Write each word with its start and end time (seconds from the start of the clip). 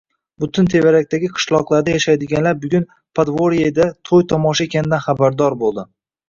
Butun 0.43 0.67
tevarakdagi 0.73 1.27
qishloqlarda 1.33 1.93
yashaydiganlar 1.95 2.57
bugun 2.63 2.87
Podvoryeda 3.19 3.87
toʻy-tomosha 4.11 4.67
ekanidan 4.71 5.05
xabardor 5.05 5.59
boʻldi 5.63 5.87